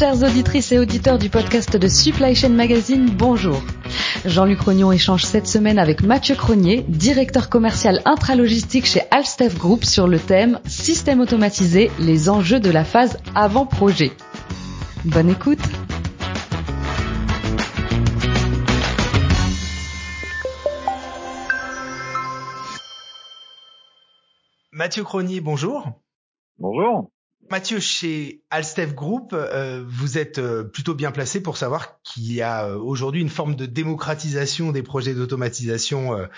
Chères 0.00 0.22
auditrices 0.22 0.72
et 0.72 0.78
auditeurs 0.78 1.18
du 1.18 1.28
podcast 1.28 1.76
de 1.76 1.86
Supply 1.86 2.34
Chain 2.34 2.48
Magazine, 2.48 3.10
bonjour. 3.10 3.60
Jean-Luc 4.24 4.58
Rognon 4.62 4.92
échange 4.92 5.26
cette 5.26 5.46
semaine 5.46 5.78
avec 5.78 6.02
Mathieu 6.02 6.34
Cronier, 6.34 6.86
directeur 6.88 7.50
commercial 7.50 8.00
intralogistique 8.06 8.86
chez 8.86 9.02
Alstef 9.10 9.58
Group 9.58 9.84
sur 9.84 10.08
le 10.08 10.18
thème 10.18 10.58
Système 10.64 11.20
automatisé, 11.20 11.90
les 11.98 12.30
enjeux 12.30 12.60
de 12.60 12.70
la 12.70 12.82
phase 12.82 13.18
avant 13.34 13.66
projet. 13.66 14.10
Bonne 15.04 15.28
écoute. 15.28 15.60
Mathieu 24.72 25.04
Cronier, 25.04 25.42
bonjour. 25.42 25.86
Bonjour. 26.56 27.10
Mathieu, 27.50 27.80
chez 27.80 28.44
Alstef 28.50 28.94
Group, 28.94 29.32
euh, 29.32 29.84
vous 29.84 30.18
êtes 30.18 30.38
euh, 30.38 30.62
plutôt 30.62 30.94
bien 30.94 31.10
placé 31.10 31.42
pour 31.42 31.56
savoir 31.56 32.00
qu'il 32.04 32.32
y 32.32 32.42
a 32.42 32.66
euh, 32.66 32.78
aujourd'hui 32.78 33.20
une 33.20 33.28
forme 33.28 33.56
de 33.56 33.66
démocratisation 33.66 34.70
des 34.70 34.84
projets 34.84 35.14
d'automatisation 35.14 36.28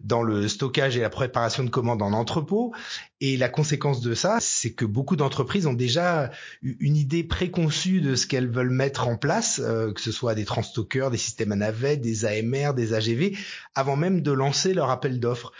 dans 0.00 0.22
le 0.22 0.48
stockage 0.48 0.96
et 0.96 1.02
la 1.02 1.10
préparation 1.10 1.62
de 1.62 1.68
commandes 1.68 2.00
en 2.00 2.14
entrepôt. 2.14 2.72
Et 3.20 3.36
la 3.36 3.50
conséquence 3.50 4.00
de 4.00 4.14
ça, 4.14 4.38
c'est 4.40 4.72
que 4.72 4.86
beaucoup 4.86 5.14
d'entreprises 5.14 5.66
ont 5.66 5.74
déjà 5.74 6.30
une 6.62 6.96
idée 6.96 7.22
préconçue 7.22 8.00
de 8.00 8.14
ce 8.14 8.26
qu'elles 8.26 8.50
veulent 8.50 8.70
mettre 8.70 9.08
en 9.08 9.18
place, 9.18 9.60
que 9.60 10.00
ce 10.00 10.10
soit 10.10 10.34
des 10.34 10.46
transstockers, 10.46 11.10
des 11.10 11.18
systèmes 11.18 11.52
à 11.52 11.56
navette, 11.56 12.00
des 12.00 12.24
AMR, 12.24 12.72
des 12.72 12.94
AGV, 12.94 13.36
avant 13.74 13.96
même 13.96 14.22
de 14.22 14.32
lancer 14.32 14.72
leur 14.72 14.88
appel 14.88 15.20
d'offres. 15.20 15.52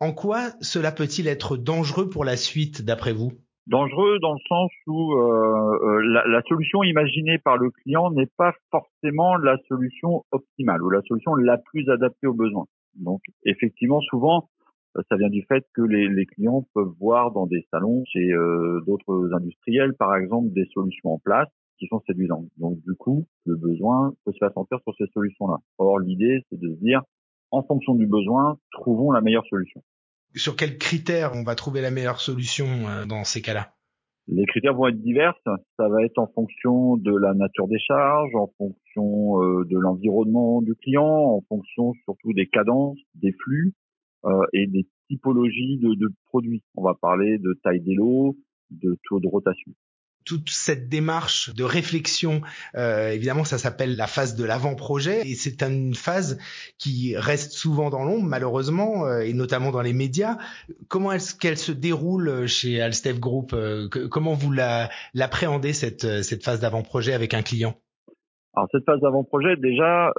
En 0.00 0.12
quoi 0.12 0.52
cela 0.60 0.92
peut-il 0.92 1.28
être 1.28 1.56
dangereux 1.56 2.10
pour 2.10 2.26
la 2.26 2.36
suite, 2.36 2.82
d'après 2.82 3.14
vous? 3.14 3.32
Dangereux 3.70 4.18
dans 4.20 4.34
le 4.34 4.40
sens 4.48 4.70
où 4.86 5.14
euh, 5.14 5.78
euh, 5.82 6.00
la, 6.02 6.26
la, 6.26 6.42
solution 6.42 6.82
imaginée 6.82 7.38
par 7.38 7.56
le 7.56 7.70
client 7.70 8.10
n'est 8.10 8.28
pas 8.36 8.52
forcément 8.70 9.36
la 9.36 9.56
solution 9.68 10.24
optimale 10.32 10.82
ou 10.82 10.90
la 10.90 11.00
solution 11.02 11.34
la 11.36 11.56
plus 11.56 11.88
adaptée 11.88 12.26
aux 12.26 12.34
besoins. 12.34 12.66
Donc 12.96 13.20
effectivement, 13.44 14.00
souvent, 14.00 14.48
euh, 14.96 15.02
ça 15.08 15.16
vient 15.16 15.30
du 15.30 15.44
fait 15.48 15.64
que 15.74 15.82
les, 15.82 16.08
les 16.08 16.26
clients 16.26 16.66
peuvent 16.74 16.92
voir 16.98 17.30
dans 17.30 17.46
des 17.46 17.64
salons 17.70 18.02
chez 18.12 18.32
euh, 18.32 18.80
d'autres 18.86 19.30
industriels, 19.32 19.94
par 19.94 20.16
exemple, 20.16 20.50
des 20.50 20.66
solutions 20.74 21.14
en 21.14 21.18
place 21.18 21.48
qui 21.78 21.86
sont 21.86 22.02
séduisantes. 22.06 22.48
Donc 22.58 22.78
du 22.82 22.94
coup, 22.96 23.26
le 23.46 23.56
besoin 23.56 24.12
peut 24.24 24.32
se 24.32 24.38
faire 24.38 24.52
sentir 24.52 24.78
sur 24.82 24.94
ces 24.96 25.06
solutions-là. 25.14 25.58
Or, 25.78 26.00
l'idée, 26.00 26.44
c'est 26.50 26.58
de 26.58 26.74
se 26.74 26.80
dire, 26.80 27.02
en 27.52 27.62
fonction 27.62 27.94
du 27.94 28.06
besoin, 28.06 28.58
trouvons 28.72 29.12
la 29.12 29.20
meilleure 29.20 29.46
solution 29.46 29.80
sur 30.34 30.56
quels 30.56 30.78
critères 30.78 31.32
on 31.34 31.42
va 31.42 31.54
trouver 31.54 31.80
la 31.80 31.90
meilleure 31.90 32.20
solution 32.20 32.66
euh, 32.66 33.06
dans 33.06 33.24
ces 33.24 33.42
cas-là? 33.42 33.74
Les 34.28 34.44
critères 34.46 34.74
vont 34.74 34.86
être 34.86 35.00
divers. 35.00 35.34
Ça 35.44 35.88
va 35.88 36.04
être 36.04 36.18
en 36.18 36.28
fonction 36.28 36.96
de 36.96 37.16
la 37.16 37.34
nature 37.34 37.66
des 37.66 37.80
charges, 37.80 38.34
en 38.34 38.48
fonction 38.58 39.42
euh, 39.42 39.64
de 39.64 39.76
l'environnement 39.76 40.62
du 40.62 40.74
client, 40.76 41.04
en 41.04 41.42
fonction 41.48 41.92
surtout 42.04 42.32
des 42.32 42.46
cadences, 42.46 42.98
des 43.14 43.32
flux 43.32 43.74
euh, 44.24 44.44
et 44.52 44.66
des 44.66 44.86
typologies 45.08 45.78
de, 45.78 45.94
de 45.94 46.12
produits. 46.28 46.62
On 46.76 46.82
va 46.84 46.94
parler 46.94 47.38
de 47.38 47.58
taille 47.64 47.80
des 47.80 47.94
lots, 47.94 48.36
de 48.70 48.96
taux 49.08 49.18
de 49.18 49.26
rotation 49.26 49.72
toute 50.24 50.50
cette 50.50 50.88
démarche 50.88 51.54
de 51.54 51.64
réflexion, 51.64 52.42
euh, 52.74 53.10
évidemment, 53.10 53.44
ça 53.44 53.58
s'appelle 53.58 53.96
la 53.96 54.06
phase 54.06 54.36
de 54.36 54.44
l'avant-projet, 54.44 55.28
et 55.28 55.34
c'est 55.34 55.62
une 55.62 55.94
phase 55.94 56.38
qui 56.78 57.16
reste 57.16 57.52
souvent 57.52 57.90
dans 57.90 58.04
l'ombre, 58.04 58.26
malheureusement, 58.26 59.06
euh, 59.06 59.20
et 59.20 59.32
notamment 59.32 59.70
dans 59.70 59.82
les 59.82 59.92
médias. 59.92 60.36
Comment 60.88 61.12
est-ce 61.12 61.34
qu'elle 61.34 61.56
se 61.56 61.72
déroule 61.72 62.46
chez 62.46 62.80
Alstef 62.80 63.18
Group 63.18 63.52
euh, 63.52 63.88
Comment 63.88 64.34
vous 64.34 64.52
l'appréhendez 64.52 65.72
cette, 65.72 66.22
cette 66.22 66.44
phase 66.44 66.60
d'avant-projet 66.60 67.12
avec 67.12 67.34
un 67.34 67.42
client? 67.42 67.74
Alors 68.54 68.68
cette 68.72 68.84
phase 68.84 69.00
d'avant-projet, 69.00 69.56
déjà, 69.56 70.12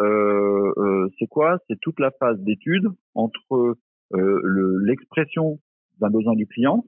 c'est 1.19 1.27
quoi? 1.27 1.59
C'est 1.69 1.79
toute 1.81 1.99
la 1.99 2.11
phase 2.11 2.39
d'étude 2.39 2.87
entre 3.13 3.75
l'expression 4.13 5.59
d'un 5.99 6.09
besoin 6.09 6.35
du 6.35 6.47
client, 6.47 6.85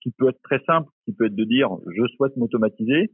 qui 0.00 0.10
peut 0.10 0.28
être 0.28 0.40
très 0.42 0.60
simple, 0.64 0.88
qui 1.04 1.12
peut 1.12 1.26
être 1.26 1.34
de 1.34 1.44
dire 1.44 1.70
je 1.86 2.06
souhaite 2.16 2.36
m'automatiser, 2.36 3.10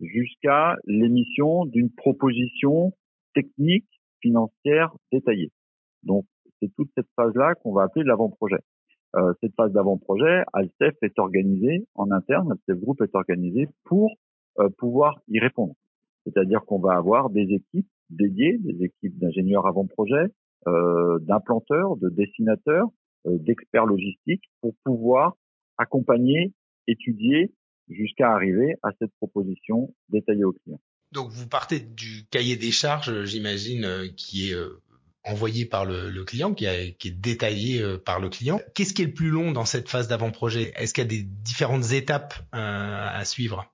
jusqu'à 0.00 0.76
l'émission 0.86 1.64
d'une 1.66 1.90
proposition 1.90 2.92
technique, 3.34 3.86
financière 4.20 4.92
détaillée. 5.12 5.50
Donc 6.02 6.24
c'est 6.60 6.72
toute 6.76 6.90
cette 6.96 7.08
phase-là 7.16 7.54
qu'on 7.56 7.72
va 7.72 7.84
appeler 7.84 8.04
l'avant-projet. 8.04 8.58
Euh, 9.14 9.32
cette 9.40 9.54
phase 9.56 9.72
d'avant-projet, 9.72 10.42
Alcef 10.52 10.94
est 11.02 11.18
organisée 11.18 11.86
en 11.94 12.10
interne, 12.10 12.52
Alcef 12.52 12.80
Group 12.82 13.02
est 13.02 13.14
organisé 13.14 13.68
pour 13.84 14.10
euh, 14.58 14.68
pouvoir 14.78 15.20
y 15.28 15.38
répondre. 15.38 15.74
C'est-à-dire 16.24 16.64
qu'on 16.64 16.78
va 16.78 16.94
avoir 16.94 17.30
des 17.30 17.52
équipes 17.52 17.88
dédiées, 18.10 18.58
des 18.58 18.84
équipes 18.84 19.18
d'ingénieurs 19.18 19.66
avant-projet, 19.66 20.26
euh, 20.68 21.18
d'implanteurs, 21.20 21.96
de 21.96 22.08
dessinateurs, 22.08 22.88
euh, 23.26 23.36
d'experts 23.38 23.86
logistiques 23.86 24.44
pour 24.60 24.74
pouvoir 24.84 25.36
accompagner, 25.82 26.52
étudier 26.86 27.52
jusqu'à 27.88 28.32
arriver 28.32 28.76
à 28.82 28.90
cette 28.98 29.12
proposition 29.16 29.94
détaillée 30.08 30.44
au 30.44 30.52
client. 30.52 30.80
Donc 31.12 31.28
vous 31.30 31.46
partez 31.46 31.80
du 31.80 32.26
cahier 32.30 32.56
des 32.56 32.70
charges, 32.70 33.24
j'imagine, 33.24 33.84
euh, 33.84 34.06
qui 34.16 34.50
est 34.50 34.54
euh, 34.54 34.80
envoyé 35.24 35.66
par 35.66 35.84
le, 35.84 36.24
client, 36.24 36.54
qui, 36.54 36.64
est 36.64 37.20
détaillé 37.20 37.82
euh, 37.82 37.98
par 37.98 38.18
le 38.18 38.30
client. 38.30 38.60
Qu'est-ce 38.74 38.94
qui 38.94 39.02
est 39.02 39.06
le 39.06 39.12
plus 39.12 39.28
long 39.28 39.52
dans 39.52 39.66
cette 39.66 39.88
phase 39.88 40.08
d'avant-projet? 40.08 40.72
Est-ce 40.76 40.94
qu'il 40.94 41.04
y 41.04 41.06
a 41.06 41.10
des 41.10 41.22
différentes 41.22 41.92
étapes 41.92 42.34
à 42.52 43.24
suivre? 43.24 43.66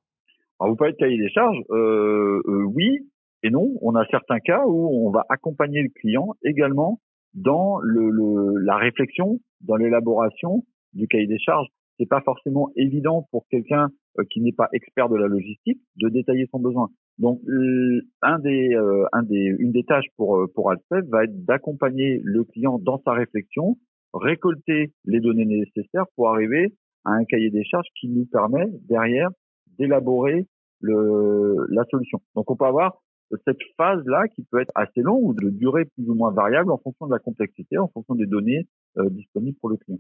Alors 0.61 0.73
vous 0.73 0.77
parlez 0.77 0.95
de 0.95 0.99
cahier 0.99 1.17
des 1.17 1.31
charges, 1.31 1.59
oui 1.71 3.09
et 3.45 3.51
non. 3.51 3.73
On 3.81 3.95
a 3.95 4.05
certains 4.11 4.41
cas 4.41 4.63
où 4.67 5.07
on 5.07 5.13
va 5.13 5.25
accompagner 5.29 5.83
le 5.83 5.91
client 5.91 6.35
également 6.45 7.01
dans 7.35 7.79
la 7.85 8.77
réflexion, 8.77 9.39
dans 9.61 9.77
l'élaboration 9.77 10.65
du 10.95 11.07
cahier 11.07 11.29
des 11.29 11.39
charges 11.39 11.69
c'est 11.99 12.09
pas 12.09 12.21
forcément 12.23 12.71
évident 12.77 13.27
pour 13.31 13.47
quelqu'un 13.49 13.89
euh, 14.19 14.25
qui 14.31 14.41
n'est 14.41 14.53
pas 14.53 14.69
expert 14.73 15.09
de 15.09 15.17
la 15.17 15.27
logistique 15.27 15.81
de 15.97 16.09
détailler 16.09 16.49
son 16.51 16.61
besoin. 16.61 16.89
Donc 17.19 17.41
un 18.23 18.39
des, 18.39 18.75
euh, 18.75 19.05
un 19.13 19.23
des, 19.25 19.57
une 19.59 19.73
des 19.73 19.85
tâches 19.85 20.07
pour 20.17 20.39
euh, 20.39 20.47
pour 20.55 20.73
va 21.09 21.25
être 21.25 21.45
d'accompagner 21.45 22.21
le 22.23 22.45
client 22.45 22.79
dans 22.79 23.03
sa 23.05 23.13
réflexion, 23.13 23.77
récolter 24.15 24.93
les 25.05 25.21
données 25.21 25.45
nécessaires 25.45 26.07
pour 26.15 26.31
arriver 26.31 26.75
à 27.05 27.13
un 27.13 27.25
cahier 27.25 27.51
des 27.51 27.65
charges 27.65 27.89
qui 28.01 28.09
nous 28.09 28.27
permet 28.27 28.67
derrière 28.89 29.31
d'élaborer 29.79 30.47
le 30.81 31.67
la 31.71 31.85
solution. 31.91 32.21
Donc 32.37 32.51
on 32.51 32.57
peut 32.57 32.67
avoir 32.67 33.03
cette 33.45 33.59
phase 33.77 34.03
là 34.07 34.27
qui 34.29 34.43
peut 34.51 34.61
être 34.61 34.73
assez 34.75 35.03
longue 35.03 35.23
ou 35.23 35.35
de 35.35 35.51
durée 35.51 35.85
plus 35.85 36.09
ou 36.09 36.15
moins 36.15 36.31
variable 36.31 36.71
en 36.71 36.79
fonction 36.79 37.07
de 37.07 37.13
la 37.13 37.19
complexité, 37.19 37.77
en 37.77 37.89
fonction 37.89 38.15
des 38.15 38.27
données 38.27 38.67
disponibles 38.97 39.59
pour 39.61 39.69
le 39.69 39.77
client. 39.77 39.99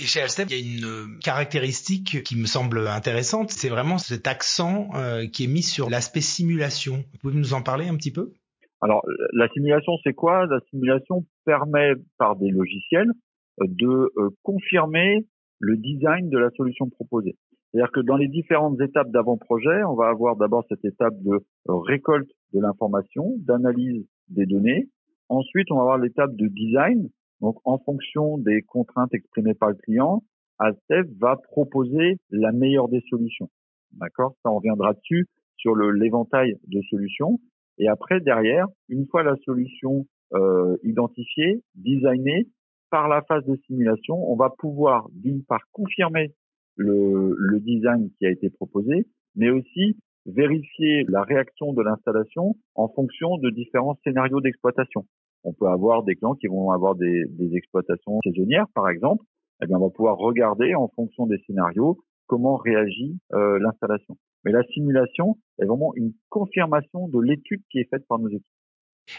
Et 0.00 0.06
chez 0.06 0.22
Alstef, 0.22 0.46
il 0.50 0.56
y 0.56 0.62
a 0.62 0.76
une 0.78 0.84
euh, 0.86 1.18
caractéristique 1.22 2.22
qui 2.22 2.34
me 2.34 2.46
semble 2.46 2.88
intéressante, 2.88 3.50
c'est 3.50 3.68
vraiment 3.68 3.98
cet 3.98 4.26
accent 4.26 4.88
euh, 4.94 5.26
qui 5.26 5.44
est 5.44 5.46
mis 5.46 5.62
sur 5.62 5.90
l'aspect 5.90 6.22
simulation. 6.22 7.04
Vous 7.12 7.18
pouvez 7.20 7.34
nous 7.34 7.52
en 7.52 7.60
parler 7.60 7.86
un 7.86 7.96
petit 7.96 8.10
peu? 8.10 8.32
Alors, 8.80 9.02
la 9.34 9.46
simulation, 9.48 9.92
c'est 10.02 10.14
quoi? 10.14 10.46
La 10.46 10.60
simulation 10.70 11.26
permet, 11.44 11.92
par 12.16 12.36
des 12.36 12.48
logiciels, 12.48 13.10
euh, 13.60 13.66
de 13.68 14.10
confirmer 14.42 15.26
le 15.58 15.76
design 15.76 16.30
de 16.30 16.38
la 16.38 16.48
solution 16.56 16.88
proposée. 16.88 17.36
C'est-à-dire 17.70 17.92
que 17.92 18.00
dans 18.00 18.16
les 18.16 18.28
différentes 18.28 18.80
étapes 18.80 19.10
d'avant-projet, 19.10 19.84
on 19.86 19.96
va 19.96 20.08
avoir 20.08 20.36
d'abord 20.36 20.64
cette 20.70 20.84
étape 20.86 21.14
de 21.20 21.42
récolte 21.68 22.30
de 22.54 22.60
l'information, 22.60 23.34
d'analyse 23.36 24.06
des 24.28 24.46
données. 24.46 24.88
Ensuite, 25.28 25.70
on 25.70 25.76
va 25.76 25.82
avoir 25.82 25.98
l'étape 25.98 26.34
de 26.34 26.48
design, 26.48 27.10
donc, 27.40 27.56
en 27.64 27.78
fonction 27.78 28.38
des 28.38 28.62
contraintes 28.62 29.14
exprimées 29.14 29.54
par 29.54 29.70
le 29.70 29.76
client, 29.76 30.22
Alstef 30.58 31.06
va 31.18 31.36
proposer 31.36 32.18
la 32.30 32.52
meilleure 32.52 32.88
des 32.88 33.02
solutions. 33.08 33.48
D'accord? 33.92 34.34
Ça, 34.42 34.50
on 34.50 34.56
reviendra 34.56 34.92
dessus 34.92 35.26
sur 35.56 35.74
l'éventail 35.74 36.58
de 36.66 36.80
solutions. 36.90 37.40
Et 37.78 37.88
après, 37.88 38.20
derrière, 38.20 38.66
une 38.88 39.06
fois 39.06 39.22
la 39.22 39.36
solution 39.44 40.06
euh, 40.34 40.76
identifiée, 40.82 41.62
designée, 41.74 42.46
par 42.90 43.08
la 43.08 43.22
phase 43.22 43.44
de 43.46 43.56
simulation, 43.66 44.16
on 44.30 44.36
va 44.36 44.50
pouvoir 44.50 45.08
d'une 45.12 45.44
part 45.44 45.62
confirmer 45.72 46.34
le 46.76 47.60
design 47.60 48.10
qui 48.18 48.26
a 48.26 48.30
été 48.30 48.50
proposé, 48.50 49.06
mais 49.36 49.50
aussi 49.50 49.96
vérifier 50.26 51.04
la 51.08 51.22
réaction 51.22 51.72
de 51.72 51.82
l'installation 51.82 52.56
en 52.74 52.88
fonction 52.88 53.36
de 53.38 53.50
différents 53.50 53.98
scénarios 54.02 54.40
d'exploitation. 54.40 55.06
On 55.44 55.52
peut 55.52 55.68
avoir 55.68 56.02
des 56.02 56.16
clients 56.16 56.34
qui 56.34 56.46
vont 56.46 56.70
avoir 56.70 56.94
des, 56.94 57.24
exploitations 57.54 58.18
saisonnières, 58.24 58.66
par 58.74 58.88
exemple. 58.88 59.24
Eh 59.62 59.66
bien, 59.66 59.78
on 59.78 59.86
va 59.86 59.90
pouvoir 59.90 60.16
regarder 60.16 60.74
en 60.74 60.88
fonction 60.88 61.26
des 61.26 61.38
scénarios 61.46 61.98
comment 62.26 62.56
réagit 62.56 63.18
euh, 63.32 63.58
l'installation. 63.58 64.16
Mais 64.44 64.52
la 64.52 64.62
simulation 64.72 65.36
est 65.60 65.66
vraiment 65.66 65.92
une 65.96 66.12
confirmation 66.28 67.08
de 67.08 67.20
l'étude 67.20 67.62
qui 67.70 67.78
est 67.78 67.88
faite 67.90 68.06
par 68.08 68.18
nos 68.18 68.28
équipes. 68.28 68.44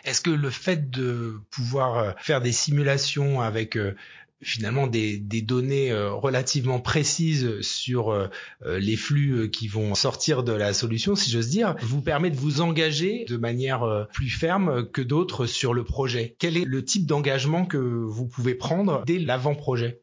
Est-ce 0.06 0.22
que 0.22 0.32
le 0.32 0.50
fait 0.50 0.90
de 0.90 1.34
pouvoir 1.52 1.98
euh, 1.98 2.12
faire 2.18 2.42
des 2.42 2.52
simulations 2.52 3.42
avec 3.42 3.76
euh, 3.76 3.94
finalement 4.42 4.88
des, 4.88 5.18
des 5.18 5.42
données 5.42 5.92
euh, 5.92 6.12
relativement 6.12 6.80
précises 6.80 7.62
sur 7.62 8.10
euh, 8.10 8.28
euh, 8.66 8.80
les 8.80 8.96
flux 8.96 9.50
qui 9.52 9.68
vont 9.68 9.94
sortir 9.96 10.44
de 10.44 10.54
la 10.54 10.74
solution, 10.74 11.16
si 11.16 11.32
j'ose 11.32 11.50
dire, 11.50 11.76
vous 11.82 12.02
permet 12.02 12.32
de 12.32 12.36
vous 12.36 12.62
engager 12.62 13.26
de 13.26 13.38
manière 13.38 14.08
plus 14.14 14.30
ferme 14.30 14.90
que 14.92 15.02
d'autres 15.02 15.46
sur 15.46 15.74
le 15.74 15.84
projet. 15.84 16.36
Quel 16.40 16.58
est 16.58 16.66
le 16.66 16.84
type 16.84 17.06
d'engagement 17.06 17.66
que 17.66 17.78
vous 17.78 18.28
pouvez 18.28 18.56
prendre 18.56 19.04
dès 19.06 19.20
l'avant-projet? 19.20 20.02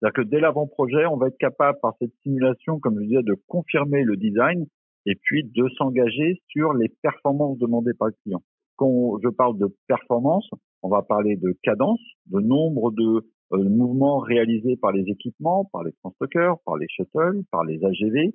C'est-à-dire 0.00 0.24
que 0.24 0.28
dès 0.28 0.40
l'avant-projet, 0.40 1.06
on 1.06 1.16
va 1.16 1.28
être 1.28 1.38
capable 1.38 1.78
par 1.80 1.94
cette 2.00 2.12
simulation, 2.22 2.80
comme 2.80 2.98
je 3.00 3.06
disais, 3.06 3.22
de 3.22 3.36
confirmer 3.46 4.02
le 4.02 4.16
design 4.16 4.66
et 5.06 5.14
puis 5.14 5.44
de 5.44 5.68
s'engager 5.78 6.40
sur 6.48 6.74
les 6.74 6.88
performances 7.02 7.58
demandées 7.58 7.94
par 7.94 8.08
le 8.08 8.14
client. 8.22 8.42
Quand 8.76 9.18
je 9.22 9.28
parle 9.28 9.58
de 9.58 9.66
performance, 9.86 10.48
on 10.82 10.88
va 10.88 11.02
parler 11.02 11.36
de 11.36 11.56
cadence, 11.62 12.00
de 12.26 12.40
nombre 12.40 12.90
de 12.90 13.24
euh, 13.52 13.68
mouvements 13.68 14.18
réalisés 14.18 14.76
par 14.76 14.92
les 14.92 15.04
équipements, 15.08 15.64
par 15.72 15.84
les 15.84 15.92
transtockers, 16.02 16.58
par 16.64 16.76
les 16.76 16.86
shuttles, 16.88 17.42
par 17.50 17.64
les 17.64 17.84
AGV. 17.84 18.34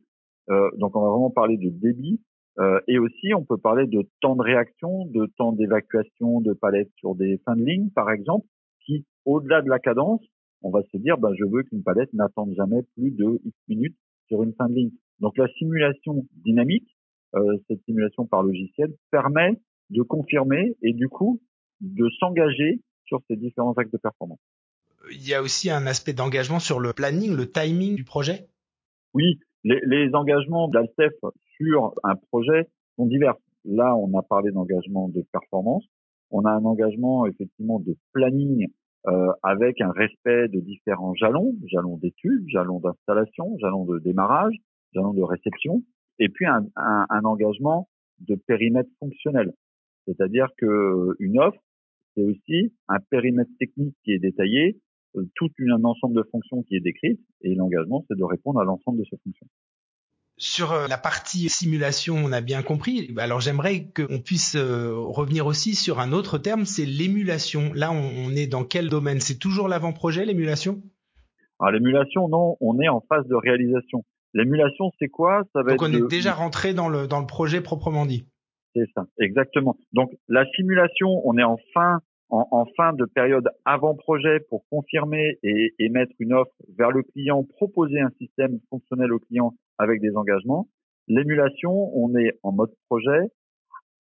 Euh, 0.50 0.70
donc 0.78 0.96
on 0.96 1.02
va 1.02 1.10
vraiment 1.10 1.32
parler 1.32 1.58
de 1.58 1.70
débit. 1.70 2.22
Euh, 2.60 2.80
et 2.88 2.98
aussi, 2.98 3.34
on 3.36 3.44
peut 3.44 3.58
parler 3.58 3.86
de 3.86 4.04
temps 4.20 4.36
de 4.36 4.42
réaction, 4.42 5.06
de 5.06 5.28
temps 5.38 5.52
d'évacuation 5.52 6.42
de 6.42 6.54
palettes 6.54 6.92
sur 6.98 7.14
des 7.16 7.40
fins 7.46 7.56
de 7.56 7.64
ligne, 7.64 7.90
par 7.92 8.10
exemple, 8.10 8.48
qui, 8.86 9.06
au-delà 9.26 9.62
de 9.62 9.70
la 9.70 9.78
cadence, 9.78 10.22
on 10.64 10.72
va 10.72 10.82
se 10.92 10.98
dire, 10.98 11.18
ben, 11.18 11.34
je 11.38 11.46
veux 11.46 11.64
qu'une 11.64 11.84
palette 11.84 12.12
n'attende 12.14 12.54
jamais 12.56 12.82
plus 12.96 13.12
de 13.12 13.40
X 13.46 13.58
minutes 13.68 13.98
sur 14.28 14.42
une 14.42 14.54
fin 14.54 14.68
de 14.70 14.74
ligne. 14.74 14.92
Donc 15.20 15.38
la 15.38 15.48
simulation 15.50 16.26
dynamique, 16.44 16.88
euh, 17.36 17.58
cette 17.68 17.84
simulation 17.86 18.26
par 18.26 18.42
logiciel, 18.42 18.92
permet 19.12 19.60
de 19.92 20.02
confirmer 20.02 20.76
et 20.82 20.94
du 20.94 21.08
coup 21.10 21.40
de 21.82 22.10
s'engager 22.20 22.82
sur 23.06 23.22
ces 23.28 23.36
différents 23.36 23.74
actes 23.74 23.94
de 23.94 23.98
performance 23.98 24.40
il 25.12 25.28
y 25.28 25.34
a 25.34 25.42
aussi 25.42 25.70
un 25.70 25.88
aspect 25.88 26.14
d'engagement 26.14 26.60
sur 26.60 26.80
le 26.80 26.94
planning, 26.94 27.36
le 27.36 27.52
timing 27.52 27.96
du 27.96 28.04
projet? 28.04 28.48
Oui, 29.14 29.40
les, 29.64 29.80
les 29.86 30.14
engagements 30.14 30.68
d'Altef 30.68 31.14
sur 31.58 31.94
un 32.04 32.16
projet 32.16 32.70
sont 32.96 33.06
divers. 33.06 33.36
Là, 33.66 33.96
on 33.96 34.18
a 34.18 34.22
parlé 34.24 34.52
d'engagement 34.52 35.10
de 35.10 35.22
performance. 35.32 35.86
On 36.32 36.46
a 36.46 36.52
un 36.52 36.66
engagement 36.66 37.26
effectivement 37.26 37.80
de 37.80 37.96
planning 38.14 38.68
euh, 39.08 39.32
avec 39.44 39.80
un 39.82 39.92
respect 39.92 40.48
de 40.50 40.60
différents 40.60 41.16
jalons, 41.16 41.56
jalons 41.68 41.98
d'études, 41.98 42.46
jalons 42.48 42.80
d'installation, 42.80 43.58
jalons 43.60 43.86
de 43.86 44.00
démarrage, 44.00 44.56
jalons 44.94 45.14
de 45.14 45.22
réception, 45.22 45.84
et 46.20 46.30
puis 46.30 46.46
un, 46.46 46.66
un, 46.76 47.06
un 47.10 47.24
engagement 47.24 47.88
de 48.20 48.36
périmètre 48.36 48.90
fonctionnel. 49.00 49.54
C'est-à-dire 50.06 50.48
que 50.58 51.16
une 51.20 51.40
offre, 51.40 51.60
c'est 52.16 52.24
aussi 52.24 52.74
un 52.88 53.00
périmètre 53.10 53.52
technique 53.60 53.96
qui 54.04 54.12
est 54.12 54.20
détaillé 54.20 54.80
tout 55.36 55.50
un 55.60 55.84
ensemble 55.84 56.16
de 56.16 56.24
fonctions 56.32 56.64
qui 56.64 56.76
est 56.76 56.80
décrite 56.80 57.20
et 57.42 57.56
l'engagement, 57.56 58.06
c'est 58.08 58.18
de 58.18 58.24
répondre 58.24 58.60
à 58.60 58.64
l'ensemble 58.64 59.00
de 59.00 59.06
ces 59.10 59.18
fonctions. 59.24 59.48
Sur 60.40 60.72
euh, 60.72 60.88
la 60.88 61.00
partie 61.00 61.50
simulation, 61.50 62.16
on 62.16 62.32
a 62.32 62.42
bien 62.42 62.62
compris. 62.62 63.12
Alors 63.18 63.42
j'aimerais 63.42 63.88
qu'on 63.92 64.20
puisse 64.20 64.56
euh, 64.56 64.94
revenir 64.96 65.48
aussi 65.48 65.74
sur 65.74 66.00
un 66.00 66.12
autre 66.12 66.38
terme, 66.38 66.66
c'est 66.66 66.86
l'émulation. 66.86 67.72
Là, 67.74 67.92
on 67.92 68.30
est 68.36 68.46
dans 68.46 68.64
quel 68.64 68.88
domaine? 68.90 69.20
C'est 69.20 69.40
toujours 69.40 69.68
l'avant-projet, 69.68 70.26
l'émulation? 70.26 70.84
Alors 71.60 71.72
l'émulation, 71.72 72.28
non, 72.28 72.56
on 72.62 72.80
est 72.80 72.88
en 72.88 73.02
phase 73.10 73.26
de 73.28 73.34
réalisation. 73.34 74.06
L'émulation, 74.36 74.92
c'est 75.00 75.08
quoi? 75.08 75.42
Ça 75.54 75.64
va 75.64 75.72
Donc 75.72 75.82
on 75.82 75.92
est 75.92 76.08
déjà 76.08 76.34
rentré 76.34 76.76
dans 76.76 76.88
le 76.88 77.08
dans 77.08 77.20
le 77.20 77.26
projet 77.26 77.62
proprement 77.62 78.06
dit. 78.06 78.28
C'est 78.76 78.86
ça, 78.94 79.08
exactement. 79.20 79.76
Donc 79.94 80.12
la 80.28 80.46
simulation, 80.56 81.22
on 81.26 81.36
est 81.40 81.44
en 81.44 81.58
fin 81.74 82.00
en, 82.30 82.66
fin 82.76 82.94
de 82.94 83.06
période 83.06 83.48
avant-projet 83.66 84.42
pour 84.50 84.66
confirmer 84.70 85.40
et, 85.44 85.74
et, 85.80 85.90
mettre 85.90 86.14
une 86.20 86.34
offre 86.34 86.52
vers 86.78 86.92
le 86.92 87.04
client, 87.04 87.44
proposer 87.44 88.00
un 88.00 88.10
système 88.20 88.60
fonctionnel 88.70 89.14
au 89.14 89.20
client 89.20 89.54
avec 89.78 90.02
des 90.02 90.16
engagements. 90.16 90.68
L'émulation, 91.08 91.72
on 91.96 92.16
est 92.18 92.38
en 92.44 92.52
mode 92.52 92.74
projet 92.90 93.32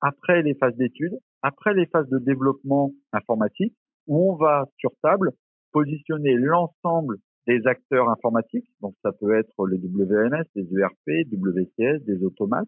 après 0.02 0.42
les 0.44 0.56
phases 0.56 0.76
d'études, 0.76 1.18
après 1.42 1.74
les 1.74 1.86
phases 1.86 2.10
de 2.10 2.20
développement 2.20 2.92
informatique, 3.14 3.74
où 4.08 4.32
on 4.32 4.36
va 4.36 4.66
sur 4.78 4.92
table 5.02 5.32
positionner 5.72 6.36
l'ensemble 6.36 7.18
des 7.48 7.66
acteurs 7.66 8.10
informatiques, 8.10 8.70
donc 8.82 8.94
ça 9.04 9.12
peut 9.14 9.38
être 9.38 9.68
les 9.68 9.78
WNS, 9.78 10.44
les 10.56 10.68
ERP, 10.78 11.28
WCS, 11.32 12.04
des 12.06 12.24
automates, 12.24 12.68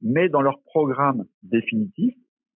mais 0.00 0.28
dans 0.28 0.42
leur 0.42 0.60
programme 0.62 1.24
définitif, 1.42 2.14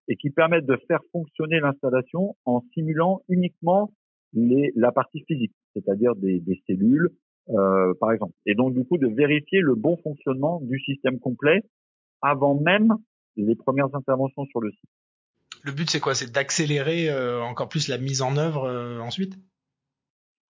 et 0.08 0.16
qui 0.16 0.30
permettent 0.30 0.66
de 0.66 0.78
faire 0.88 1.00
fonctionner 1.12 1.60
l'installation 1.60 2.36
en 2.44 2.62
simulant 2.72 3.22
uniquement 3.28 3.92
les, 4.32 4.72
la 4.76 4.92
partie 4.92 5.24
physique, 5.26 5.54
c'est-à-dire 5.74 6.14
des, 6.16 6.40
des 6.40 6.60
cellules, 6.66 7.10
euh, 7.50 7.94
par 8.00 8.12
exemple. 8.12 8.34
Et 8.46 8.54
donc 8.54 8.74
du 8.74 8.84
coup 8.84 8.98
de 8.98 9.06
vérifier 9.06 9.60
le 9.60 9.74
bon 9.74 9.96
fonctionnement 9.98 10.60
du 10.60 10.78
système 10.80 11.18
complet 11.18 11.62
avant 12.20 12.54
même 12.54 12.94
les 13.36 13.54
premières 13.54 13.94
interventions 13.94 14.44
sur 14.46 14.60
le 14.60 14.70
site. 14.70 14.90
Le 15.62 15.72
but 15.72 15.88
c'est 15.88 16.00
quoi? 16.00 16.14
C'est 16.14 16.32
d'accélérer 16.32 17.10
euh, 17.10 17.42
encore 17.42 17.68
plus 17.68 17.88
la 17.88 17.98
mise 17.98 18.22
en 18.22 18.36
œuvre 18.36 18.64
euh, 18.64 18.98
ensuite? 19.00 19.38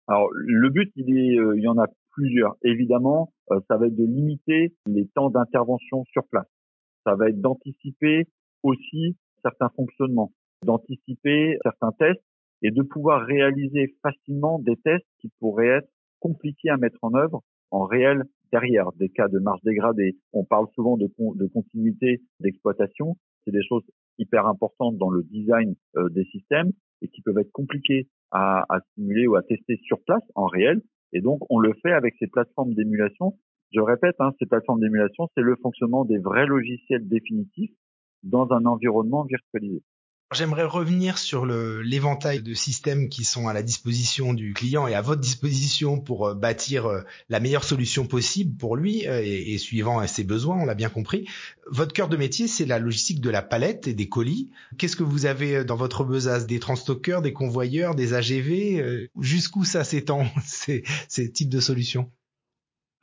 Alors 0.09 0.29
le 0.33 0.69
but 0.71 0.91
il, 0.97 1.17
est, 1.17 1.39
euh, 1.39 1.57
il 1.57 1.63
y 1.63 1.69
en 1.69 1.79
a 1.79 1.87
plusieurs. 2.11 2.57
Évidemment, 2.63 3.33
ça 3.69 3.77
va 3.77 3.87
être 3.87 3.97
de 3.97 4.05
limiter 4.05 4.73
les 4.87 5.09
temps 5.17 5.31
d'intervention 5.31 6.05
sur 6.05 6.25
place. 6.29 6.47
Ça 7.05 7.17
va 7.17 7.29
être 7.29 7.41
d'anticiper 7.41 8.29
aussi 8.63 9.17
certains 9.45 9.71
fonctionnements, 9.77 10.33
d'anticiper 10.65 11.59
certains 11.63 11.93
tests 11.93 12.25
et 12.63 12.71
de 12.71 12.83
pouvoir 12.83 13.25
réaliser 13.27 13.95
facilement 14.03 14.59
des 14.59 14.77
tests 14.77 15.07
qui 15.21 15.31
pourraient 15.39 15.79
être 15.79 15.89
compliqués 16.21 16.71
à 16.71 16.79
mettre 16.79 16.99
en 17.03 17.15
œuvre 17.15 17.43
en 17.71 17.85
réel 17.85 18.25
derrière 18.53 18.93
des 18.93 19.11
cas 19.11 19.29
de 19.29 19.39
marge 19.39 19.61
dégradée. 19.65 20.17
On 20.33 20.45
parle 20.45 20.67
souvent 20.75 20.97
de, 20.97 21.09
continuité 21.49 22.23
d'exploitation. 22.41 23.17
C'est 23.45 23.51
des 23.51 23.65
choses 23.65 23.85
hyper 24.19 24.47
importantes 24.47 24.97
dans 24.97 25.11
le 25.11 25.23
design 25.25 25.75
euh, 25.97 26.09
des 26.09 26.25
systèmes 26.27 26.71
et 27.03 27.09
qui 27.09 27.21
peuvent 27.21 27.39
être 27.39 27.53
compliquées 27.53 28.07
à, 28.31 28.65
à 28.69 28.81
simuler 28.95 29.27
ou 29.27 29.37
à 29.37 29.43
tester 29.43 29.77
sur 29.83 30.01
place 30.05 30.23
en 30.35 30.47
réel. 30.47 30.81
Et 31.13 31.21
donc, 31.21 31.41
on 31.51 31.59
le 31.59 31.75
fait 31.83 31.93
avec 31.93 32.15
ces 32.19 32.27
plateformes 32.29 32.75
d'émulation. 32.75 33.37
Je 33.73 33.81
répète, 33.81 34.15
hein, 34.21 34.31
ces 34.39 34.47
plateformes 34.47 34.81
d'émulation, 34.81 35.29
c'est 35.35 35.43
le 35.43 35.57
fonctionnement 35.57 36.05
des 36.05 36.19
vrais 36.19 36.47
logiciels 36.47 37.07
définitifs 37.09 37.73
dans 38.25 38.51
un 38.53 38.65
environnement 38.67 39.25
virtualisé. 39.25 39.83
J'aimerais 40.33 40.65
revenir 40.65 41.19
sur 41.19 41.47
l'éventail 41.47 42.43
de 42.43 42.55
systèmes 42.55 43.09
qui 43.09 43.23
sont 43.23 43.47
à 43.47 43.53
la 43.53 43.63
disposition 43.63 44.35
du 44.35 44.53
client 44.53 44.89
et 44.89 44.95
à 44.95 45.01
votre 45.01 45.21
disposition 45.21 46.01
pour 46.01 46.27
euh, 46.27 46.35
bâtir 46.35 46.87
euh, 46.87 47.03
la 47.29 47.39
meilleure 47.39 47.63
solution 47.63 48.07
possible 48.07 48.57
pour 48.59 48.75
lui 48.75 49.07
euh, 49.07 49.21
et, 49.23 49.55
et 49.55 49.59
suivant 49.59 50.05
ses 50.09 50.25
besoins, 50.25 50.57
on 50.61 50.65
l'a 50.65 50.75
bien 50.75 50.89
compris. 50.89 51.29
Votre 51.71 51.93
cœur 51.93 52.09
de 52.09 52.17
métier, 52.17 52.49
c'est 52.49 52.67
la 52.67 52.81
logistique 52.81 53.21
de 53.21 53.31
la 53.31 53.43
palette 53.43 53.87
et 53.87 53.95
des 53.95 54.09
colis. 54.09 54.51
Qu'est-ce 54.77 54.97
que 54.97 55.05
vous 55.05 55.27
avez 55.27 55.65
dans 55.65 55.77
votre 55.77 56.03
besace? 56.03 56.47
Des 56.47 56.59
transstockers, 56.59 57.23
des 57.23 57.33
convoyeurs, 57.33 57.95
des 57.95 58.15
AGV 58.15 59.09
Jusqu'où 59.21 59.63
ça 59.63 59.85
s'étend, 59.85 60.25
ces, 60.43 60.83
ces 61.09 61.31
types 61.31 61.51
de 61.51 61.61
solutions? 61.61 62.11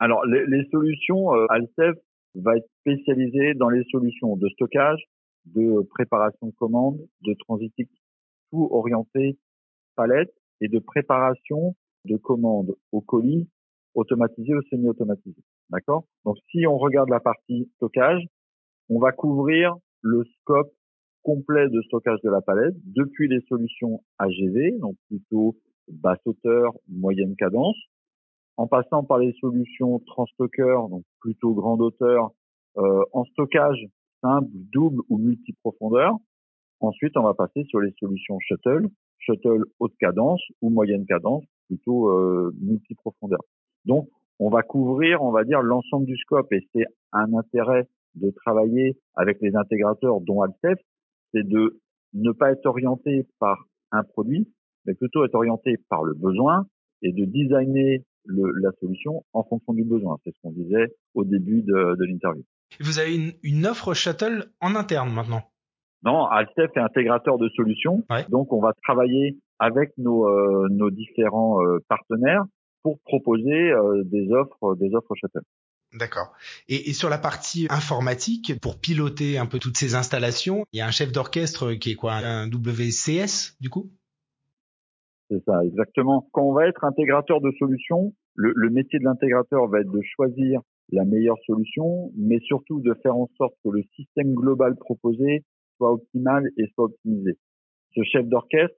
Alors, 0.02 0.26
les, 0.26 0.44
les 0.46 0.68
solutions, 0.70 1.32
euh, 1.32 1.46
Alcef 1.48 1.96
va 2.34 2.56
être 2.56 2.66
spécialisé 2.80 3.54
dans 3.54 3.68
les 3.68 3.84
solutions 3.84 4.36
de 4.36 4.48
stockage, 4.48 5.00
de 5.46 5.82
préparation 5.90 6.48
de 6.48 6.52
commandes, 6.52 7.00
de 7.22 7.34
transitique, 7.34 7.90
tout 8.50 8.68
orienté 8.70 9.38
palette 9.96 10.32
et 10.60 10.68
de 10.68 10.78
préparation 10.78 11.74
de 12.04 12.16
commandes 12.16 12.74
au 12.92 13.00
colis 13.00 13.48
automatisé 13.94 14.54
ou 14.54 14.62
semi-automatisé. 14.70 15.36
D'accord? 15.70 16.04
Donc 16.24 16.36
si 16.50 16.66
on 16.66 16.78
regarde 16.78 17.10
la 17.10 17.20
partie 17.20 17.70
stockage, 17.76 18.22
on 18.88 18.98
va 18.98 19.12
couvrir 19.12 19.74
le 20.00 20.24
scope 20.24 20.72
complet 21.22 21.68
de 21.68 21.80
stockage 21.82 22.20
de 22.24 22.30
la 22.30 22.40
palette 22.40 22.74
depuis 22.84 23.28
les 23.28 23.40
solutions 23.48 24.02
AGV, 24.18 24.78
donc 24.78 24.96
plutôt 25.08 25.56
basse 25.88 26.20
hauteur, 26.24 26.72
moyenne 26.88 27.36
cadence, 27.36 27.76
en 28.56 28.66
passant 28.66 29.04
par 29.04 29.18
les 29.18 29.32
solutions 29.40 30.00
transstocker, 30.00 30.76
donc 30.90 31.04
plutôt 31.20 31.54
grande 31.54 31.80
hauteur, 31.80 32.30
euh, 32.76 33.04
en 33.12 33.24
stockage 33.24 33.78
simple, 34.22 34.48
double 34.72 35.02
ou 35.08 35.18
multi-profondeur. 35.18 36.16
Ensuite, 36.80 37.16
on 37.16 37.22
va 37.22 37.34
passer 37.34 37.64
sur 37.64 37.80
les 37.80 37.92
solutions 38.00 38.38
shuttle, 38.40 38.88
shuttle 39.18 39.64
haute 39.78 39.94
cadence 40.00 40.42
ou 40.62 40.70
moyenne 40.70 41.04
cadence, 41.06 41.44
plutôt 41.68 42.08
euh, 42.08 42.52
multi-profondeur. 42.60 43.40
Donc, 43.84 44.08
on 44.38 44.48
va 44.48 44.62
couvrir, 44.62 45.22
on 45.22 45.30
va 45.30 45.44
dire, 45.44 45.62
l'ensemble 45.62 46.06
du 46.06 46.16
scope 46.16 46.52
et 46.52 46.66
c'est 46.74 46.86
un 47.12 47.32
intérêt 47.34 47.86
de 48.14 48.30
travailler 48.30 48.98
avec 49.14 49.40
les 49.40 49.54
intégrateurs 49.54 50.20
dont 50.20 50.42
Altef, 50.42 50.78
c'est 51.32 51.46
de 51.46 51.80
ne 52.14 52.32
pas 52.32 52.50
être 52.50 52.66
orienté 52.66 53.26
par 53.38 53.64
un 53.90 54.02
produit, 54.02 54.48
mais 54.86 54.94
plutôt 54.94 55.24
être 55.24 55.34
orienté 55.34 55.76
par 55.88 56.02
le 56.02 56.14
besoin 56.14 56.66
et 57.02 57.12
de 57.12 57.24
designer 57.24 58.04
la 58.26 58.70
solution 58.80 59.24
en 59.32 59.42
fonction 59.44 59.72
du 59.72 59.84
besoin. 59.84 60.18
C'est 60.24 60.30
ce 60.30 60.40
qu'on 60.42 60.52
disait 60.52 60.94
au 61.14 61.24
début 61.24 61.62
de 61.62 62.04
l'interview. 62.04 62.44
Vous 62.80 62.98
avez 62.98 63.14
une, 63.14 63.32
une, 63.42 63.66
offre 63.66 63.94
shuttle 63.94 64.50
en 64.60 64.74
interne 64.74 65.12
maintenant 65.12 65.42
Non, 66.02 66.26
Alstef 66.26 66.70
est 66.76 66.80
intégrateur 66.80 67.38
de 67.38 67.48
solutions. 67.50 68.04
Ouais. 68.10 68.24
Donc, 68.28 68.52
on 68.52 68.60
va 68.60 68.72
travailler 68.82 69.38
avec 69.58 69.92
nos, 69.98 70.28
nos 70.68 70.90
différents 70.90 71.58
partenaires 71.88 72.42
pour 72.82 72.98
proposer 73.04 73.72
des 74.04 74.32
offres, 74.32 74.74
des 74.74 74.92
offres 74.94 75.14
shuttle. 75.14 75.42
D'accord. 75.94 76.32
Et, 76.68 76.90
et, 76.90 76.92
sur 76.94 77.10
la 77.10 77.18
partie 77.18 77.66
informatique, 77.68 78.58
pour 78.60 78.80
piloter 78.80 79.36
un 79.36 79.46
peu 79.46 79.58
toutes 79.58 79.76
ces 79.76 79.94
installations, 79.94 80.64
il 80.72 80.78
y 80.78 80.80
a 80.80 80.86
un 80.86 80.90
chef 80.90 81.12
d'orchestre 81.12 81.74
qui 81.74 81.92
est 81.92 81.96
quoi? 81.96 82.14
Un 82.14 82.48
WCS 82.48 83.56
du 83.60 83.68
coup? 83.68 83.90
C'est 85.28 85.42
ça, 85.44 85.62
exactement. 85.64 86.28
Quand 86.32 86.42
on 86.42 86.54
va 86.54 86.66
être 86.66 86.84
intégrateur 86.84 87.40
de 87.40 87.50
solutions, 87.58 88.14
le, 88.34 88.52
le 88.54 88.70
métier 88.70 88.98
de 88.98 89.04
l'intégrateur 89.04 89.66
va 89.68 89.80
être 89.80 89.90
de 89.90 90.00
choisir 90.16 90.60
la 90.90 91.04
meilleure 91.04 91.38
solution, 91.46 92.10
mais 92.16 92.38
surtout 92.40 92.80
de 92.80 92.94
faire 93.02 93.16
en 93.16 93.28
sorte 93.38 93.54
que 93.64 93.70
le 93.70 93.82
système 93.96 94.34
global 94.34 94.76
proposé 94.76 95.44
soit 95.76 95.92
optimal 95.92 96.48
et 96.56 96.66
soit 96.74 96.86
optimisé. 96.86 97.36
Ce 97.94 98.02
chef 98.02 98.26
d'orchestre, 98.26 98.76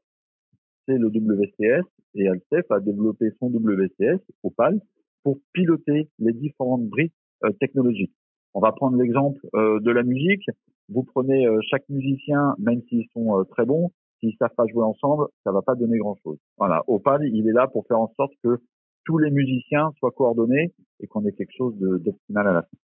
c'est 0.87 0.99
le 0.99 1.09
WCS 1.09 1.85
et 2.15 2.29
Alcef 2.29 2.71
a 2.71 2.81
développé 2.81 3.31
son 3.39 3.49
WCS, 3.49 4.21
Opal, 4.43 4.81
pour 5.23 5.39
piloter 5.53 6.09
les 6.19 6.33
différentes 6.33 6.87
briques 6.89 7.15
euh, 7.45 7.51
technologiques. 7.61 8.15
On 8.53 8.61
va 8.61 8.73
prendre 8.73 8.97
l'exemple 8.97 9.41
euh, 9.55 9.81
de 9.81 9.91
la 9.91 10.03
musique. 10.03 10.47
Vous 10.89 11.03
prenez 11.03 11.47
euh, 11.47 11.59
chaque 11.71 11.89
musicien, 11.89 12.55
même 12.59 12.83
s'ils 12.89 13.07
sont 13.13 13.45
très 13.51 13.65
bons, 13.65 13.91
s'ils 14.21 14.37
savent 14.39 14.55
pas 14.57 14.67
jouer 14.67 14.85
ensemble, 14.85 15.27
ça 15.43 15.53
va 15.53 15.63
pas 15.63 15.75
donner 15.75 15.99
grand-chose. 15.99 16.39
Voilà, 16.59 16.83
Opal, 16.87 17.27
il 17.27 17.49
est 17.49 17.53
là 17.53 17.67
pour 17.67 17.87
faire 17.87 18.01
en 18.01 18.13
sorte 18.17 18.33
que 18.43 18.61
tous 19.05 19.19
les 19.19 19.31
musiciens 19.31 19.93
soient 19.99 20.13
coordonnés 20.13 20.75
et 21.01 21.07
qu'on 21.07 21.25
ait 21.27 21.33
quelque 21.33 21.55
chose 21.57 21.75
d'optimal 21.79 22.49
à 22.49 22.53
la 22.53 22.63
fin 22.63 22.77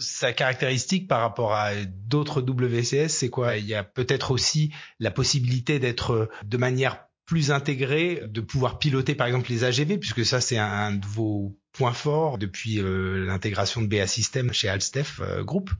sa 0.00 0.32
caractéristique 0.32 1.08
par 1.08 1.20
rapport 1.20 1.52
à 1.54 1.72
d'autres 2.08 2.40
WCS, 2.40 3.08
c'est 3.08 3.30
quoi? 3.30 3.56
Il 3.56 3.66
y 3.66 3.74
a 3.74 3.82
peut-être 3.82 4.30
aussi 4.30 4.72
la 5.00 5.10
possibilité 5.10 5.78
d'être 5.78 6.28
de 6.46 6.56
manière 6.56 7.08
plus 7.26 7.50
intégrée, 7.50 8.22
de 8.26 8.40
pouvoir 8.40 8.78
piloter 8.78 9.14
par 9.14 9.26
exemple 9.26 9.50
les 9.50 9.64
AGV, 9.64 9.98
puisque 9.98 10.24
ça 10.24 10.40
c'est 10.40 10.56
un, 10.56 10.96
de 10.96 11.06
vos 11.06 11.52
points 11.72 11.92
forts 11.92 12.38
depuis 12.38 12.80
euh, 12.80 13.26
l'intégration 13.26 13.82
de 13.82 13.86
BA 13.86 14.06
System 14.06 14.52
chez 14.52 14.68
Alstef 14.68 15.20
euh, 15.20 15.44
Group. 15.44 15.70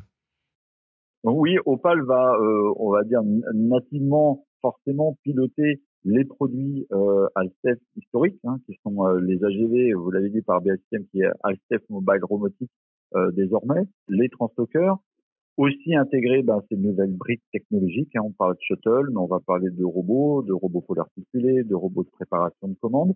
Oui, 1.24 1.56
Opal 1.64 2.02
va, 2.02 2.34
euh, 2.34 2.72
on 2.76 2.92
va 2.92 3.02
dire 3.02 3.20
nativement, 3.54 4.46
forcément 4.60 5.18
piloter 5.24 5.82
les 6.08 6.24
produits 6.24 6.86
Alstef 7.34 7.78
historiques, 7.96 8.40
hein, 8.44 8.58
qui 8.66 8.78
sont 8.82 9.06
les 9.16 9.42
AGV, 9.44 9.92
vous 9.94 10.10
l'avez 10.10 10.30
dit 10.30 10.42
par 10.42 10.60
BA 10.60 10.76
System, 10.76 11.04
qui 11.10 11.20
est 11.20 11.30
Alstef 11.42 11.82
Mobile 11.88 12.24
Robotics 12.24 12.70
désormais, 13.32 13.84
les 14.08 14.28
translockers, 14.28 14.98
aussi 15.58 15.94
intégrer 15.96 16.42
ben, 16.42 16.62
ces 16.70 16.76
nouvelles 16.76 17.16
briques 17.16 17.42
technologiques. 17.52 18.14
Hein. 18.16 18.22
On 18.24 18.32
parle 18.32 18.54
de 18.54 18.60
shuttle, 18.62 19.10
mais 19.10 19.18
on 19.18 19.26
va 19.26 19.40
parler 19.40 19.70
de 19.70 19.84
robots, 19.84 20.42
de 20.42 20.52
robots 20.52 20.80
pôles 20.80 21.00
articulés, 21.00 21.64
de 21.64 21.74
robots 21.74 22.04
de 22.04 22.10
préparation 22.10 22.68
de 22.68 22.76
commandes, 22.80 23.14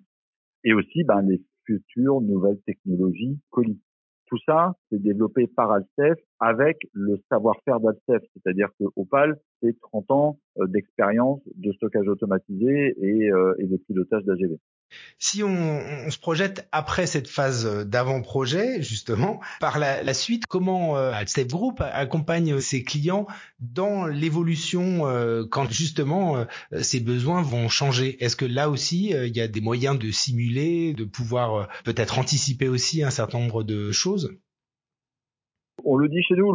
et 0.65 0.75
aussi 0.75 1.05
ben, 1.05 1.23
les 1.23 1.41
futures 1.65 2.21
nouvelles 2.21 2.61
technologies 2.67 3.39
colis. 3.51 3.81
Tout 4.33 4.39
ça, 4.47 4.73
c'est 4.89 5.03
développé 5.03 5.47
par 5.47 5.71
Alstef 5.73 6.19
avec 6.41 6.79
le 6.95 7.21
savoir-faire 7.29 7.81
d'Alstef, 7.81 8.23
c'est-à-dire 8.33 8.69
que 8.81 8.87
Opal, 8.97 9.39
c'est 9.61 9.79
30 9.79 10.11
ans 10.11 10.39
euh, 10.59 10.67
d'expérience 10.69 11.43
de 11.55 11.71
stockage 11.73 12.09
automatisé 12.09 12.95
et, 12.99 13.31
euh, 13.31 13.55
et 13.59 13.67
de 13.67 13.77
pilotage 13.77 14.25
d'AGV. 14.25 14.57
Si 15.19 15.43
on, 15.43 16.11
se 16.11 16.19
projette 16.19 16.69
après 16.73 17.07
cette 17.07 17.29
phase 17.29 17.87
d'avant-projet, 17.87 18.83
justement, 18.83 19.41
par 19.61 19.79
la, 19.79 20.15
suite, 20.15 20.47
comment 20.47 20.97
euh, 20.97 21.13
Alstef 21.13 21.49
Group 21.49 21.81
accompagne 21.81 22.61
ses 22.61 22.83
clients 22.83 23.27
dans 23.61 24.07
l'évolution 24.07 25.07
euh, 25.07 25.45
quand 25.51 25.71
justement 25.71 26.37
euh, 26.37 26.45
ces 26.81 27.01
besoins 27.01 27.43
vont 27.43 27.69
changer? 27.69 28.23
Est-ce 28.23 28.37
que 28.37 28.45
là 28.45 28.69
aussi, 28.71 29.15
euh, 29.15 29.27
il 29.27 29.37
y 29.37 29.41
a 29.41 29.49
des 29.49 29.61
moyens 29.61 29.99
de 29.99 30.11
simuler, 30.11 30.95
de 30.95 31.05
pouvoir 31.05 31.69
peut-être 31.85 32.19
anticiper 32.19 32.69
aussi 32.69 33.03
un 33.03 33.11
certain 33.11 33.39
nombre 33.39 33.63
de 33.63 33.93
choses? 33.93 34.37
On 35.85 35.97
le 35.97 36.09
dit 36.09 36.23
chez 36.23 36.35
nous, 36.35 36.53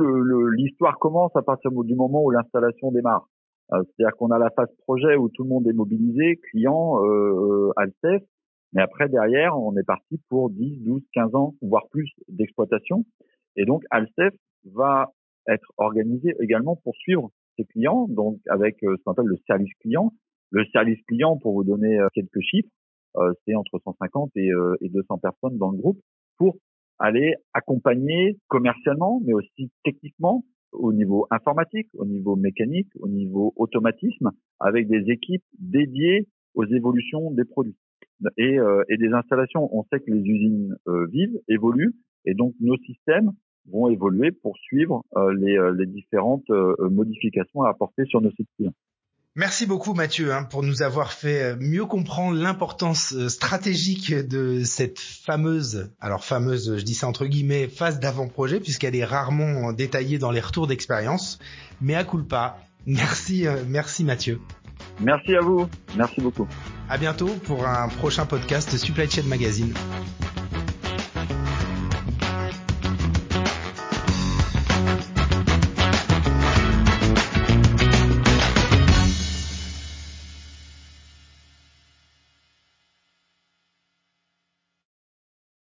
l'histoire 0.52 0.98
commence 1.00 1.36
à 1.36 1.42
partir 1.42 1.72
du 1.72 1.96
moment 1.96 2.24
où 2.24 2.32
l'installation 2.32 2.92
démarre. 2.92 3.28
C'est-à-dire 3.70 4.16
qu'on 4.18 4.32
a 4.32 4.40
la 4.40 4.50
phase 4.52 4.74
projet 4.80 5.16
où 5.16 5.30
tout 5.30 5.44
le 5.44 5.50
monde 5.50 5.68
est 5.68 5.74
mobilisé, 5.74 6.38
client, 6.52 7.04
euh, 7.04 7.72
mais 8.74 8.82
après 8.82 9.10
derrière, 9.10 9.58
on 9.58 9.76
est 9.78 9.84
parti 9.84 10.20
pour 10.30 10.50
10, 10.50 10.84
12, 10.84 11.02
15 11.14 11.36
ans, 11.36 11.56
voire 11.62 11.88
plus 11.90 12.10
d'exploitation. 12.28 13.06
Et 13.56 13.66
donc 13.66 13.84
Alstef 13.90 14.34
va 14.66 15.12
être 15.48 15.72
organisé 15.78 16.36
également 16.42 16.76
pour 16.76 16.96
suivre 16.96 17.32
ses 17.58 17.66
clients, 17.66 18.08
donc 18.10 18.40
avec 18.50 18.84
euh, 18.84 18.96
ce 18.98 19.04
qu'on 19.04 19.12
appelle 19.12 19.26
le 19.26 19.38
service 19.48 19.74
client. 19.82 20.12
Le 20.52 20.66
service 20.66 21.02
client, 21.08 21.38
pour 21.38 21.54
vous 21.54 21.64
donner 21.64 22.00
euh, 22.00 22.08
quelques 22.14 22.42
chiffres, 22.42 22.70
euh, 23.18 23.34
c'est 23.46 23.56
entre 23.56 23.80
150 23.84 24.32
et, 24.36 24.50
et 24.82 24.90
200 24.90 25.18
personnes 25.18 25.58
dans 25.58 25.72
le 25.72 25.78
groupe 25.78 26.00
pour 26.38 26.58
aller 27.00 27.36
accompagner 27.54 28.38
commercialement, 28.48 29.22
mais 29.26 29.34
aussi 29.34 29.72
techniquement 29.84 30.44
au 30.72 30.94
niveau 30.94 31.28
informatique, 31.32 31.88
au 31.94 32.06
niveau 32.06 32.36
mécanique, 32.36 32.90
au 33.00 33.08
niveau 33.08 33.54
automatisme, 33.56 34.32
avec 34.60 34.88
des 34.88 35.12
équipes 35.12 35.44
dédiées 35.60 36.28
aux 36.56 36.66
évolutions 36.66 37.32
des 37.32 37.46
produits 37.46 37.76
et, 38.38 38.60
euh, 38.60 38.84
des 38.90 39.10
installations. 39.10 39.70
On 39.76 39.84
sait 39.92 40.00
que 40.00 40.12
les 40.12 40.22
usines 40.22 40.76
euh, 40.88 41.08
vivent, 41.08 41.40
évoluent, 41.48 41.96
et 42.26 42.34
donc 42.34 42.54
nos 42.60 42.78
systèmes 42.78 43.32
vont 43.70 43.90
évoluer 43.90 44.32
pour 44.32 44.58
suivre 44.58 45.04
euh, 45.18 45.34
les, 45.34 45.58
les, 45.78 45.86
différentes 45.86 46.50
modifications 46.80 47.64
à 47.64 47.70
apporter 47.70 48.06
sur 48.06 48.22
nos 48.22 48.32
sites 48.32 48.50
clients. 48.56 48.74
Merci 49.40 49.68
beaucoup 49.68 49.94
Mathieu 49.94 50.34
hein, 50.34 50.46
pour 50.46 50.64
nous 50.64 50.82
avoir 50.82 51.14
fait 51.14 51.56
mieux 51.58 51.86
comprendre 51.86 52.36
l'importance 52.36 53.28
stratégique 53.28 54.12
de 54.12 54.64
cette 54.64 54.98
fameuse, 54.98 55.92
alors 56.02 56.26
fameuse, 56.26 56.76
je 56.76 56.84
dis 56.84 56.96
ça 56.96 57.08
entre 57.08 57.28
guillemets, 57.28 57.68
phase 57.68 58.00
d'avant-projet 58.00 58.60
puisqu'elle 58.60 58.96
est 58.96 59.06
rarement 59.06 59.74
détaillée 59.74 60.18
dans 60.18 60.32
les 60.32 60.40
retours 60.40 60.66
d'expérience. 60.66 61.38
Mais 61.82 61.94
à 61.94 62.04
culpa, 62.04 62.58
merci, 62.88 63.46
merci 63.68 64.04
Mathieu. 64.04 64.42
Merci 65.00 65.36
à 65.36 65.42
vous, 65.42 65.70
merci 65.96 66.20
beaucoup. 66.20 66.48
À 66.90 66.98
bientôt 66.98 67.30
pour 67.44 67.68
un 67.68 67.90
prochain 67.90 68.26
podcast 68.26 68.76
Supply 68.76 69.08
Chain 69.08 69.28
Magazine. 69.28 69.72